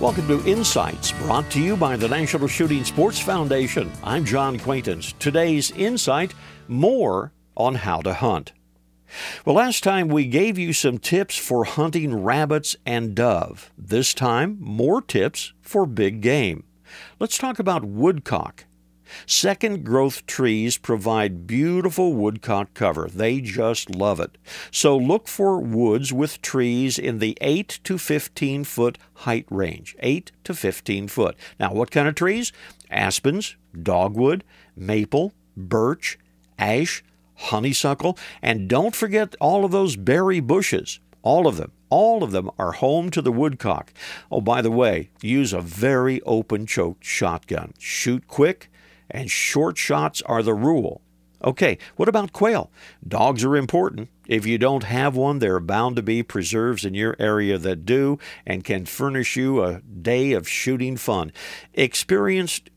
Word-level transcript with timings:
Welcome 0.00 0.28
to 0.28 0.42
Insights, 0.46 1.12
brought 1.12 1.50
to 1.50 1.60
you 1.60 1.76
by 1.76 1.94
the 1.94 2.08
National 2.08 2.48
Shooting 2.48 2.84
Sports 2.84 3.20
Foundation. 3.20 3.92
I'm 4.02 4.24
John 4.24 4.58
Quaintance. 4.58 5.12
Today's 5.18 5.72
insight 5.72 6.32
more 6.68 7.32
on 7.54 7.74
how 7.74 8.00
to 8.00 8.14
hunt. 8.14 8.54
Well, 9.44 9.56
last 9.56 9.84
time 9.84 10.08
we 10.08 10.24
gave 10.24 10.56
you 10.56 10.72
some 10.72 10.96
tips 10.96 11.36
for 11.36 11.64
hunting 11.64 12.22
rabbits 12.22 12.76
and 12.86 13.14
dove. 13.14 13.72
This 13.76 14.14
time, 14.14 14.56
more 14.58 15.02
tips 15.02 15.52
for 15.60 15.84
big 15.84 16.22
game. 16.22 16.64
Let's 17.18 17.36
talk 17.36 17.58
about 17.58 17.84
woodcock. 17.84 18.64
Second 19.26 19.84
growth 19.84 20.26
trees 20.26 20.78
provide 20.78 21.46
beautiful 21.46 22.12
woodcock 22.12 22.74
cover. 22.74 23.08
They 23.08 23.40
just 23.40 23.90
love 23.90 24.20
it. 24.20 24.36
So 24.70 24.96
look 24.96 25.28
for 25.28 25.58
woods 25.58 26.12
with 26.12 26.42
trees 26.42 26.98
in 26.98 27.18
the 27.18 27.36
8 27.40 27.80
to 27.84 27.98
15 27.98 28.64
foot 28.64 28.98
height 29.14 29.46
range. 29.50 29.96
8 30.00 30.32
to 30.44 30.54
15 30.54 31.08
foot. 31.08 31.36
Now, 31.58 31.72
what 31.72 31.90
kind 31.90 32.08
of 32.08 32.14
trees? 32.14 32.52
Aspens, 32.90 33.56
dogwood, 33.80 34.44
maple, 34.76 35.32
birch, 35.56 36.18
ash, 36.58 37.02
honeysuckle, 37.34 38.18
and 38.42 38.68
don't 38.68 38.94
forget 38.94 39.34
all 39.40 39.64
of 39.64 39.70
those 39.70 39.96
berry 39.96 40.40
bushes. 40.40 41.00
All 41.22 41.46
of 41.46 41.56
them. 41.56 41.72
All 41.90 42.22
of 42.22 42.30
them 42.30 42.50
are 42.58 42.72
home 42.72 43.10
to 43.10 43.20
the 43.20 43.32
woodcock. 43.32 43.92
Oh, 44.30 44.40
by 44.40 44.62
the 44.62 44.70
way, 44.70 45.10
use 45.20 45.52
a 45.52 45.60
very 45.60 46.20
open 46.22 46.66
choked 46.66 47.04
shotgun. 47.04 47.74
Shoot 47.78 48.26
quick 48.28 48.70
and 49.10 49.30
short 49.30 49.76
shots 49.78 50.22
are 50.22 50.42
the 50.42 50.54
rule. 50.54 51.02
Okay, 51.42 51.78
what 51.96 52.08
about 52.08 52.34
quail? 52.34 52.70
Dogs 53.06 53.44
are 53.44 53.56
important. 53.56 54.10
If 54.26 54.46
you 54.46 54.58
don't 54.58 54.84
have 54.84 55.16
one, 55.16 55.38
there 55.38 55.54
are 55.54 55.60
bound 55.60 55.96
to 55.96 56.02
be 56.02 56.22
preserves 56.22 56.84
in 56.84 56.92
your 56.92 57.16
area 57.18 57.56
that 57.56 57.86
do 57.86 58.18
and 58.44 58.62
can 58.62 58.84
furnish 58.84 59.36
you 59.36 59.62
a 59.64 59.80
day 59.80 60.32
of 60.32 60.46
shooting 60.46 60.98
fun. 60.98 61.32
Experienced 61.72 62.68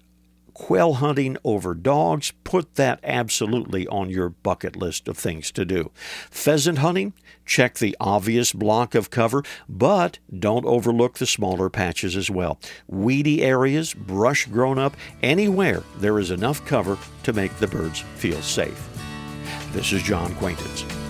quail 0.53 0.93
hunting 0.93 1.37
over 1.43 1.73
dogs, 1.73 2.33
put 2.43 2.75
that 2.75 2.99
absolutely 3.03 3.87
on 3.87 4.09
your 4.09 4.29
bucket 4.29 4.75
list 4.75 5.07
of 5.07 5.17
things 5.17 5.51
to 5.51 5.65
do. 5.65 5.91
Pheasant 6.29 6.79
hunting, 6.79 7.13
check 7.45 7.75
the 7.75 7.95
obvious 7.99 8.53
block 8.53 8.95
of 8.95 9.09
cover, 9.09 9.43
but 9.67 10.19
don't 10.37 10.65
overlook 10.65 11.17
the 11.17 11.25
smaller 11.25 11.69
patches 11.69 12.15
as 12.15 12.29
well. 12.29 12.59
Weedy 12.87 13.43
areas, 13.43 13.93
brush 13.93 14.45
grown 14.45 14.79
up, 14.79 14.95
anywhere 15.21 15.83
there 15.97 16.19
is 16.19 16.31
enough 16.31 16.65
cover 16.65 16.97
to 17.23 17.33
make 17.33 17.55
the 17.57 17.67
birds 17.67 17.99
feel 18.15 18.41
safe. 18.41 18.89
This 19.71 19.91
is 19.91 20.03
John 20.03 20.33
Quaintance. 20.35 21.02